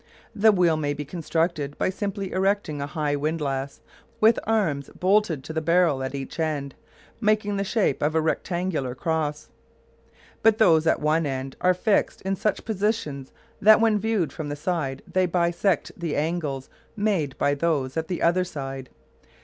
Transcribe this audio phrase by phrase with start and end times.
[0.33, 3.81] The wheel may be constructed by simply erecting a high windlass
[4.19, 6.73] with arms bolted to the barrel at each end,
[7.19, 9.51] making the shape of a rectangular cross.
[10.41, 14.55] But those at one end are fixed in such positions that when viewed from the
[14.55, 18.89] side they bisect the angles made by those at the other side.